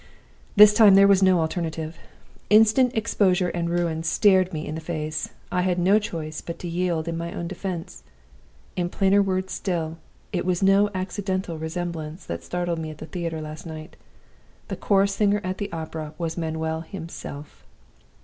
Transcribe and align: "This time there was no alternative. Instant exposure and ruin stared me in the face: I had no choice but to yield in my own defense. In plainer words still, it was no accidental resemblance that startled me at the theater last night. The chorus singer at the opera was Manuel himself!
"This 0.55 0.73
time 0.73 0.95
there 0.95 1.07
was 1.07 1.21
no 1.21 1.41
alternative. 1.41 1.95
Instant 2.49 2.97
exposure 2.97 3.49
and 3.49 3.69
ruin 3.69 4.01
stared 4.01 4.51
me 4.51 4.65
in 4.65 4.73
the 4.73 4.81
face: 4.81 5.29
I 5.51 5.61
had 5.61 5.77
no 5.77 5.99
choice 5.99 6.41
but 6.41 6.57
to 6.57 6.67
yield 6.67 7.07
in 7.07 7.15
my 7.19 7.31
own 7.31 7.47
defense. 7.47 8.01
In 8.75 8.89
plainer 8.89 9.21
words 9.21 9.53
still, 9.53 9.99
it 10.33 10.43
was 10.43 10.63
no 10.63 10.89
accidental 10.95 11.59
resemblance 11.59 12.25
that 12.25 12.43
startled 12.43 12.79
me 12.79 12.89
at 12.89 12.97
the 12.97 13.05
theater 13.05 13.41
last 13.41 13.67
night. 13.67 13.95
The 14.69 14.75
chorus 14.75 15.13
singer 15.13 15.39
at 15.43 15.59
the 15.59 15.71
opera 15.71 16.15
was 16.17 16.35
Manuel 16.35 16.81
himself! 16.81 17.63